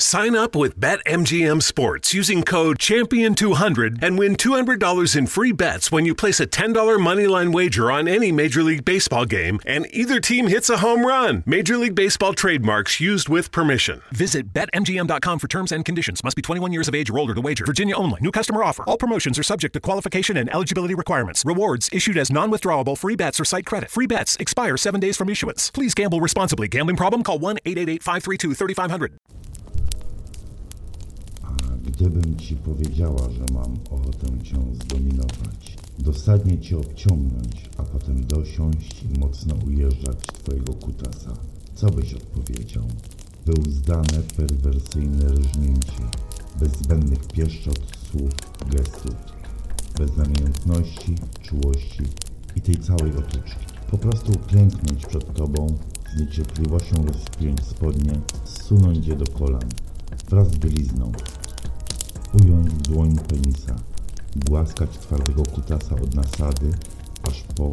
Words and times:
Sign 0.00 0.36
up 0.36 0.54
with 0.54 0.78
BetMGM 0.78 1.60
Sports 1.60 2.14
using 2.14 2.44
code 2.44 2.78
Champion200 2.78 4.00
and 4.00 4.16
win 4.16 4.36
$200 4.36 5.16
in 5.16 5.26
free 5.26 5.50
bets 5.50 5.90
when 5.90 6.06
you 6.06 6.14
place 6.14 6.38
a 6.38 6.46
$10 6.46 6.72
moneyline 6.98 7.52
wager 7.52 7.90
on 7.90 8.06
any 8.06 8.30
Major 8.30 8.62
League 8.62 8.84
Baseball 8.84 9.24
game 9.24 9.58
and 9.66 9.88
either 9.90 10.20
team 10.20 10.46
hits 10.46 10.70
a 10.70 10.78
home 10.78 11.04
run. 11.04 11.42
Major 11.46 11.76
League 11.76 11.96
Baseball 11.96 12.32
trademarks 12.32 13.00
used 13.00 13.28
with 13.28 13.50
permission. 13.50 14.00
Visit 14.12 14.52
BetMGM.com 14.52 15.40
for 15.40 15.48
terms 15.48 15.72
and 15.72 15.84
conditions. 15.84 16.22
Must 16.22 16.36
be 16.36 16.42
21 16.42 16.72
years 16.72 16.86
of 16.86 16.94
age 16.94 17.10
or 17.10 17.18
older 17.18 17.34
to 17.34 17.40
wager. 17.40 17.66
Virginia 17.66 17.96
only. 17.96 18.20
New 18.20 18.30
customer 18.30 18.62
offer. 18.62 18.84
All 18.84 18.98
promotions 18.98 19.36
are 19.36 19.42
subject 19.42 19.72
to 19.72 19.80
qualification 19.80 20.36
and 20.36 20.48
eligibility 20.54 20.94
requirements. 20.94 21.44
Rewards 21.44 21.90
issued 21.92 22.16
as 22.16 22.30
non 22.30 22.52
withdrawable 22.52 22.96
free 22.96 23.16
bets 23.16 23.40
or 23.40 23.44
site 23.44 23.66
credit. 23.66 23.90
Free 23.90 24.06
bets 24.06 24.36
expire 24.36 24.76
seven 24.76 25.00
days 25.00 25.16
from 25.16 25.28
issuance. 25.28 25.72
Please 25.72 25.92
gamble 25.92 26.20
responsibly. 26.20 26.68
Gambling 26.68 26.96
problem? 26.96 27.24
Call 27.24 27.40
1 27.40 27.58
888 27.64 28.00
532 28.04 28.54
3500. 28.54 29.18
Gdybym 31.98 32.36
ci 32.36 32.56
powiedziała, 32.56 33.30
że 33.30 33.54
mam 33.54 33.76
ochotę 33.90 34.44
cię 34.44 34.56
zdominować, 34.84 35.76
dosadnie 35.98 36.58
cię 36.58 36.78
obciągnąć, 36.78 37.70
a 37.76 37.82
potem 37.82 38.26
dosiąść 38.26 39.02
i 39.02 39.18
mocno 39.18 39.54
ujeżdżać 39.66 40.18
twojego 40.26 40.74
kutasa, 40.74 41.32
co 41.74 41.90
byś 41.90 42.14
odpowiedział? 42.14 42.84
Był 43.46 43.72
zdane 43.72 44.22
perwersyjne 44.36 45.26
rżnięcie, 45.28 46.02
bez 46.60 46.72
zbędnych 46.72 47.26
pieszczot, 47.26 47.80
słów, 48.10 48.32
gestów, 48.70 49.16
bez 49.98 50.16
namiętności, 50.16 51.14
czułości 51.42 52.02
i 52.56 52.60
tej 52.60 52.76
całej 52.76 53.16
otoczki. 53.16 53.66
Po 53.90 53.98
prostu 53.98 54.32
klęknąć 54.46 55.06
przed 55.06 55.34
tobą, 55.34 55.66
z 56.16 56.20
niecierpliwością 56.20 57.06
rozpiąć 57.06 57.64
spodnie, 57.64 58.20
zsunąć 58.44 59.06
je 59.06 59.16
do 59.16 59.26
kolan, 59.26 59.68
wraz 60.30 60.50
z 60.50 60.58
bielizną, 60.58 61.12
ująć 62.34 62.68
w 62.68 62.82
dłoń 62.82 63.16
penisa, 63.16 63.76
głaskać 64.36 64.98
twardego 64.98 65.42
kutasa 65.42 65.94
od 65.94 66.14
nasady, 66.14 66.70
aż 67.22 67.42
po 67.42 67.72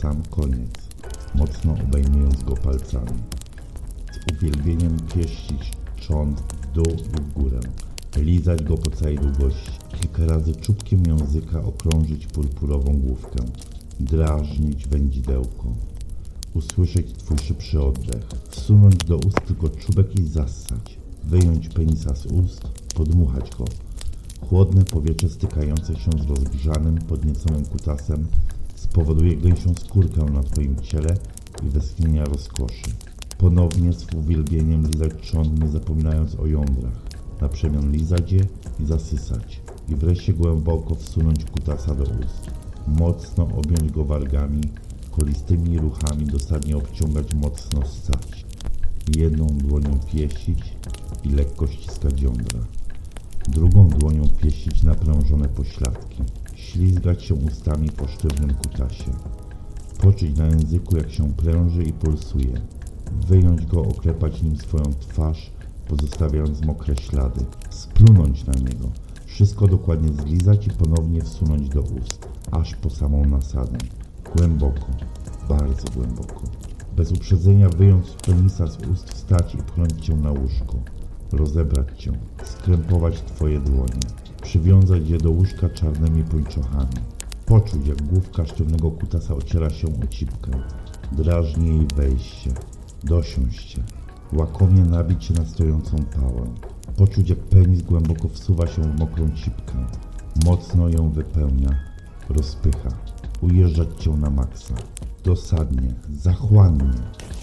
sam 0.00 0.22
koniec, 0.30 0.70
mocno 1.34 1.72
obejmując 1.72 2.42
go 2.42 2.54
palcami. 2.54 3.22
Z 4.12 4.32
uwielbieniem 4.32 4.96
pieścić 5.14 5.72
trzon 5.96 6.34
w 6.34 6.72
dół 6.72 6.94
i 6.94 7.22
w 7.22 7.32
górę, 7.32 7.60
lizać 8.16 8.62
go 8.62 8.76
po 8.76 8.90
całej 8.90 9.18
długości, 9.18 9.70
kilka 10.00 10.26
razy 10.26 10.54
czubkiem 10.54 11.02
języka 11.06 11.62
okrążyć 11.62 12.26
purpurową 12.26 12.92
główkę, 12.92 13.38
drażnić 14.00 14.86
wędzidełko, 14.86 15.74
usłyszeć 16.54 17.12
twój 17.12 17.38
szybszy 17.38 17.82
oddech, 17.82 18.28
wsunąć 18.48 18.96
do 18.96 19.16
ust 19.16 19.40
tylko 19.46 19.68
czubek 19.68 20.18
i 20.18 20.26
zassać, 20.26 20.98
wyjąć 21.24 21.68
penisa 21.68 22.14
z 22.14 22.26
ust, 22.26 22.62
podmuchać 22.94 23.50
go, 23.58 23.64
Chłodne 24.40 24.84
powietrze 24.84 25.28
stykające 25.28 25.96
się 25.96 26.10
z 26.10 26.30
rozgrzanym, 26.30 26.98
podnieconym 26.98 27.64
kutasem 27.64 28.26
spowoduje 28.74 29.36
gęsią 29.36 29.74
skórkę 29.74 30.24
na 30.24 30.42
Twoim 30.42 30.76
ciele 30.76 31.16
i 31.62 31.68
westchnienia 31.68 32.24
rozkoszy. 32.24 32.84
Ponownie 33.38 33.92
z 33.92 34.14
uwielbieniem 34.14 34.86
lizać 34.86 35.12
trzon, 35.22 35.54
nie 35.54 35.68
zapominając 35.68 36.34
o 36.34 36.46
jądrach. 36.46 37.02
Na 37.40 37.48
przemian 37.48 37.92
lizać 37.92 38.32
je 38.32 38.40
i 38.80 38.86
zasysać. 38.86 39.60
I 39.88 39.94
wreszcie 39.94 40.32
głęboko 40.32 40.94
wsunąć 40.94 41.44
kutasa 41.44 41.94
do 41.94 42.04
ust. 42.04 42.50
Mocno 42.86 43.44
objąć 43.44 43.92
go 43.92 44.04
wargami, 44.04 44.60
kolistymi 45.10 45.78
ruchami 45.78 46.26
dosadnie 46.26 46.76
obciągać, 46.76 47.34
mocno 47.34 47.82
ssać. 47.86 48.46
Jedną 49.16 49.46
dłonią 49.46 49.98
pieścić 50.12 50.76
i 51.24 51.28
lekko 51.28 51.66
ściskać 51.66 52.22
jądra 52.22 52.60
drugą 53.48 53.88
dłonią 53.88 54.28
pieścić 54.28 54.82
naprężone 54.82 55.48
pośladki, 55.48 56.22
ślizgać 56.54 57.24
się 57.24 57.34
ustami 57.34 57.90
po 57.90 58.08
sztywnym 58.08 58.54
kutasie, 58.54 59.10
poczuć 60.00 60.36
na 60.36 60.46
języku 60.46 60.96
jak 60.96 61.10
się 61.10 61.32
pręży 61.32 61.82
i 61.82 61.92
pulsuje, 61.92 62.60
wyjąć 63.28 63.66
go, 63.66 63.82
oklepać 63.82 64.42
nim 64.42 64.56
swoją 64.56 64.84
twarz, 64.84 65.50
pozostawiając 65.88 66.64
mokre 66.64 66.96
ślady, 66.96 67.44
splunąć 67.70 68.46
na 68.46 68.54
niego, 68.54 68.88
wszystko 69.26 69.68
dokładnie 69.68 70.12
zlizać 70.12 70.66
i 70.66 70.70
ponownie 70.70 71.22
wsunąć 71.22 71.68
do 71.68 71.80
ust, 71.80 72.28
aż 72.50 72.74
po 72.74 72.90
samą 72.90 73.24
nasadę, 73.24 73.78
głęboko, 74.36 74.86
bardzo 75.48 75.90
głęboko. 75.96 76.42
Bez 76.96 77.12
uprzedzenia 77.12 77.68
wyjąć 77.68 78.10
penisa 78.26 78.66
z 78.66 78.78
ust, 78.78 79.10
wstać 79.10 79.54
i 79.54 79.58
pchnąć 79.58 80.06
cię 80.06 80.16
na 80.16 80.30
łóżko 80.30 80.74
rozebrać 81.32 82.02
cię, 82.02 82.12
skrępować 82.44 83.22
twoje 83.22 83.60
dłonie, 83.60 84.00
przywiązać 84.42 85.08
je 85.08 85.18
do 85.18 85.30
łóżka 85.30 85.68
czarnymi 85.68 86.24
pończochami, 86.24 86.96
poczuć 87.46 87.86
jak 87.86 88.02
główka 88.02 88.46
sztywnego 88.46 88.90
kutasa 88.90 89.34
ociera 89.34 89.70
się 89.70 89.88
o 89.88 90.06
cipkę, 90.06 90.50
drażni 91.12 91.66
jej 91.66 91.86
wejście, 91.96 92.50
dosiąść 93.04 93.70
się, 93.70 93.82
łakomie 94.32 94.84
nabić 94.84 95.24
się 95.24 95.34
na 95.34 95.44
stojącą 95.44 95.96
pałę, 96.04 96.46
poczuć 96.96 97.30
jak 97.30 97.38
penis 97.38 97.82
głęboko 97.82 98.28
wsuwa 98.28 98.66
się 98.66 98.82
w 98.82 98.98
mokrą 98.98 99.30
cipkę, 99.30 99.86
mocno 100.44 100.88
ją 100.88 101.10
wypełnia, 101.10 101.80
rozpycha, 102.28 102.88
ujeżdżać 103.40 103.88
cię 103.98 104.10
na 104.10 104.30
maksa, 104.30 104.74
dosadnie, 105.24 105.94
zachłannie, 106.12 106.90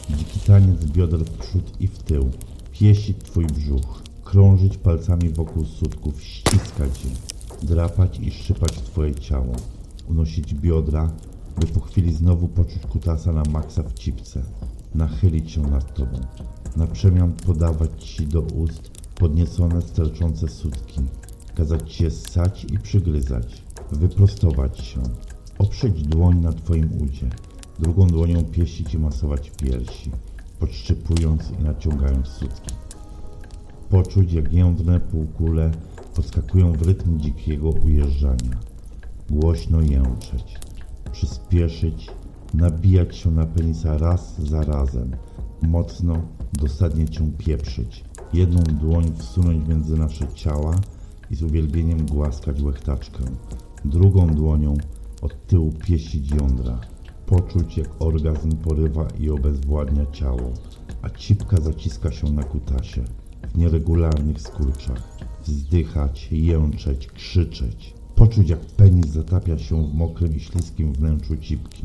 dziki 0.10 0.40
taniec 0.40 0.86
bioder 0.86 1.20
w 1.20 1.38
przód 1.38 1.82
i 1.82 1.88
w 1.88 1.98
tył, 2.04 2.30
pieścić 2.72 3.18
twój 3.18 3.46
brzuch, 3.46 4.02
krążyć 4.24 4.78
palcami 4.78 5.30
wokół 5.30 5.66
sutków, 5.66 6.24
ściskać 6.24 7.06
je, 7.06 7.12
drapać 7.68 8.20
i 8.20 8.32
szczypać 8.32 8.72
twoje 8.72 9.16
ciało, 9.16 9.56
unosić 10.10 10.54
biodra, 10.54 11.12
by 11.60 11.68
po 11.68 11.80
chwili 11.80 12.14
znowu 12.14 12.48
poczuć 12.48 12.86
kutasa 12.86 13.34
na 13.34 13.44
maksa 13.44 13.84
w 13.84 13.94
cipce, 13.94 14.44
nachylić 14.96 15.52
się 15.52 15.62
nad 15.62 15.94
tobą, 15.94 16.20
na 16.76 16.88
przemian 16.88 17.34
podawać 17.34 18.04
ci 18.04 18.28
do 18.28 18.42
ust 18.42 18.92
podniecone, 19.16 19.82
sterczące 19.82 20.48
sutki, 20.48 21.02
kazać 21.56 21.94
ci 21.94 22.04
je 22.04 22.12
ssać 22.12 22.64
i 22.64 22.80
przygryzać, 22.80 23.64
wyprostować 23.92 24.80
się, 24.80 25.04
oprzeć 25.58 26.04
dłoń 26.04 26.40
na 26.40 26.54
twoim 26.54 26.90
udzie, 27.02 27.30
drugą 27.80 28.08
dłonią 28.08 28.44
pieścić 28.44 28.94
i 28.94 29.00
masować 29.00 29.52
piersi, 29.52 30.12
podszczypując 30.62 31.52
i 31.60 31.64
naciągając 31.64 32.28
sutki. 32.28 32.76
Poczuć, 33.90 34.34
jak 34.34 34.54
jędrne 34.54 35.00
półkule 35.00 35.72
podskakują 36.16 36.72
w 36.72 36.82
rytm 36.82 37.20
dzikiego 37.20 37.70
ujeżdżania. 37.70 38.60
Głośno 39.30 39.82
jęczeć, 39.82 40.60
przyspieszyć, 41.12 42.12
nabijać 42.54 43.16
się 43.16 43.32
na 43.32 43.46
penisa 43.46 43.98
raz 43.98 44.42
za 44.42 44.64
razem, 44.64 45.12
mocno, 45.62 46.22
dosadnie 46.54 47.10
cię 47.10 47.32
pieprzyć, 47.38 48.04
jedną 48.34 48.64
dłoń 48.64 49.12
wsunąć 49.18 49.68
między 49.68 49.98
nasze 49.98 50.28
ciała 50.28 50.76
i 51.32 51.36
z 51.36 51.44
uwielbieniem 51.44 52.06
głaskać 52.06 52.62
łechtaczkę, 52.62 53.24
drugą 53.86 54.28
dłonią 54.28 54.78
od 55.22 55.48
tyłu 55.48 55.72
pieścić 55.72 56.32
jądra, 56.32 56.80
poczuć 57.32 57.78
jak 57.78 58.02
orgazm 58.02 58.58
porywa 58.58 59.08
i 59.20 59.30
obezwładnia 59.30 60.06
ciało, 60.12 60.54
a 61.02 61.10
cipka 61.10 61.62
zaciska 61.62 62.12
się 62.12 62.32
na 62.32 62.44
kutasie 62.44 63.04
w 63.54 63.58
nieregularnych 63.58 64.42
skurczach, 64.42 65.18
wzdychać, 65.46 66.28
jęczeć, 66.32 67.08
krzyczeć, 67.08 67.94
poczuć 68.16 68.50
jak 68.50 68.60
penis 68.60 69.08
zatapia 69.08 69.58
się 69.58 69.88
w 69.88 69.94
mokrym 69.94 70.36
i 70.36 70.40
śliskim 70.40 70.94
wnętrzu 70.94 71.38
cipki, 71.38 71.84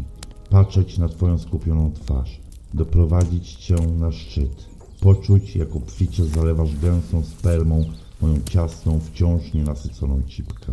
patrzeć 0.51 0.99
na 0.99 1.09
twoją 1.09 1.39
skupioną 1.39 1.93
twarz, 1.93 2.41
doprowadzić 2.75 3.55
cię 3.55 3.77
na 3.99 4.13
szczyt, 4.13 4.67
poczuć 5.01 5.57
jak 5.57 5.77
obficie 5.77 6.25
zalewasz 6.25 6.77
gęstą 6.77 7.23
spermą 7.23 7.85
moją 8.21 8.43
ciasną, 8.43 9.01
wciąż 9.01 9.55
nienasyconą 9.55 10.23
cipkę. 10.23 10.73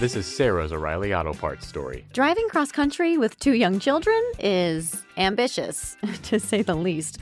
This 0.00 0.16
is 0.16 0.24
Sarah's 0.24 0.72
O'Reilly 0.72 1.12
Auto 1.14 1.34
Parts 1.34 1.66
story. 1.66 2.06
Driving 2.14 2.48
cross 2.48 2.72
country 2.72 3.18
with 3.18 3.38
two 3.38 3.52
young 3.52 3.78
children 3.78 4.18
is 4.38 5.04
ambitious, 5.18 5.94
to 6.22 6.40
say 6.40 6.62
the 6.62 6.74
least. 6.74 7.18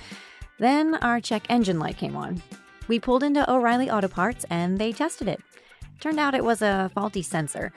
Then 0.61 0.95
our 1.03 1.21
check 1.21 1.45
engine 1.49 1.81
light 1.81 1.97
came 1.97 2.15
on. 2.15 2.41
We 2.87 3.01
pulled 3.01 3.25
into 3.25 3.51
O'Reilly 3.51 3.91
Auto 3.91 4.07
Parts 4.07 4.47
and 4.49 4.79
they 4.79 4.93
tested 4.93 5.27
it. 5.27 5.41
Turned 5.99 6.21
out 6.21 6.37
it 6.37 6.45
was 6.45 6.63
a 6.63 6.89
faulty 6.95 7.23
sensor. 7.23 7.73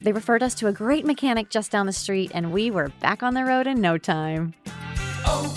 They 0.00 0.10
referred 0.10 0.42
us 0.42 0.56
to 0.56 0.66
a 0.66 0.72
great 0.72 1.06
mechanic 1.06 1.48
just 1.48 1.70
down 1.70 1.86
the 1.86 1.92
street, 1.92 2.32
and 2.34 2.50
we 2.50 2.68
were 2.68 2.88
back 3.00 3.22
on 3.22 3.34
the 3.34 3.44
road 3.44 3.68
in 3.68 3.80
no 3.80 3.96
time. 3.96 4.54
Oh, 5.24 5.56